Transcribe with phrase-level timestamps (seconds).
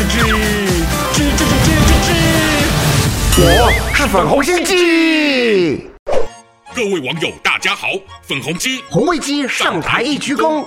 [0.00, 0.16] 吱吱，
[1.12, 5.90] 吱吱吱吱吱吱，我是粉红心机。
[6.74, 7.88] 各位网友，大家好，
[8.26, 10.64] 粉红鸡红卫鸡上台一鞠躬。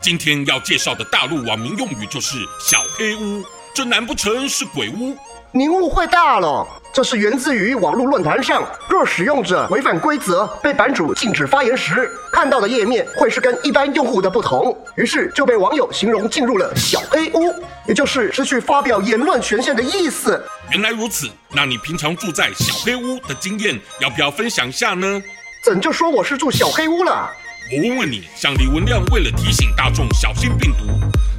[0.00, 3.42] 今天要介绍的大陆网民用语就是小黑屋，
[3.74, 5.16] 这难不成是鬼屋？
[5.50, 6.64] 您误会大了，
[6.96, 17.54] 这是源自于网络论坛上，若使用者违反规则，被版主禁止发言时，看到的页面会是跟一般用户的不同，于是就被网友形容进入了小黑屋，
[17.86, 20.42] 也就是失去发表言论权限的意思。
[20.70, 25.22] 原来如此，那你平常住在小黑屋的经验，要不要分享下呢？
[25.62, 27.30] 怎就说我是住小黑屋了？
[27.68, 30.86] 我问问你，像李文亮为了提醒大众小心病毒，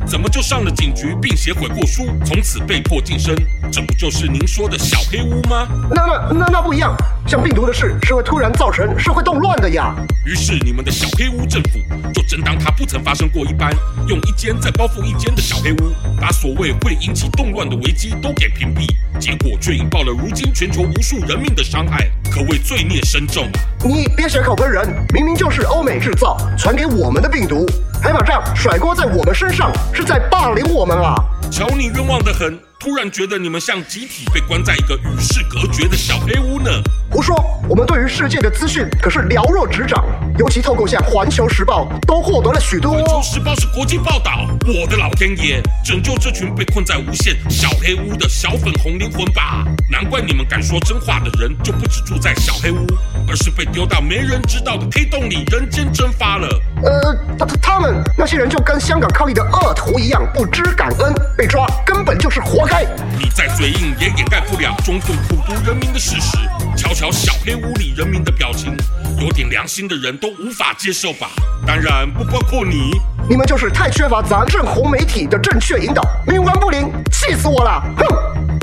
[0.05, 3.33] 怎么就上了警局并写悔过书，从此被迫晋升？
[3.71, 5.65] 这不就是您说的小黑屋吗？
[5.89, 6.93] 那那那那不一样，
[7.25, 9.95] 像病毒的事是会突然造成社会动乱的呀。
[10.25, 11.79] 于是你们的小黑屋政府
[12.13, 13.73] 就真当它不曾发生过一般，
[14.09, 18.85] 用一间再包覆一间的小黑屋，把所谓会引起动乱的危机都给屏蔽，
[19.17, 23.49] 结果却引爆了如今全球无数人命的伤害，可谓罪孽深重。
[23.83, 27.65] 你别血口喷人，明明就是欧美制造传给我们的病毒。
[27.99, 31.15] 还把账甩锅在我们身上，是在霸凌我们啊！
[31.51, 36.69] 瞧你冤枉的很，突然觉得你们像集体被关在一个与世隔绝的小黑屋呢。
[37.09, 37.35] 胡说，
[37.67, 40.05] 我们对于世界的资讯可是了若指掌，
[40.37, 42.93] 尤其透过像《环球时报》，都获得了许多。
[42.95, 49.65] 《环球时报》是国际报道，我的老天爷，拯救这群被困在无限小黑屋的小粉红灵魂吧！
[49.89, 52.85] 难怪你们敢说真话的人，就不止住在小黑屋，
[53.27, 56.47] 而是被丢到没人知道的黑洞里，人间蒸发了。
[56.83, 62.83] 呃，他他他们那些人就跟香港抗议的恶徒一样，不知感恩，被抓根本就是活该。
[63.17, 66.37] 你再嘴硬也掩盖不了中共苦毒人民的事实。
[66.75, 68.77] 瞧瞧小黑屋里人民的表情，
[69.19, 71.29] 有点良心的人都无法接受吧？
[71.65, 72.91] 当然不包括你。
[73.27, 77.83] 你们就是太缺乏咱正红媒体的正确引导，冥顽不灵，气死我了！
[77.97, 78.05] 哼！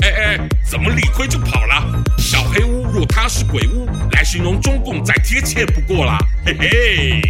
[0.01, 0.39] 哎哎，
[0.69, 2.03] 怎么理亏就跑了？
[2.17, 6.17] 小黑屋若它是鬼屋，来形容中共再贴切不过啦！
[6.45, 7.21] 嘿嘿。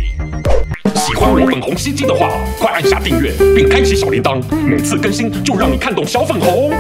[0.94, 6.72] 喜欢我粉红心机的话，快按下订阅并开启小铃铛，每次更新就让你看懂小粉红。